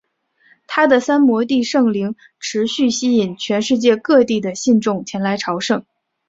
[0.65, 5.85] 他的三摩地圣陵持续吸引全世界各地的信众前来朝圣。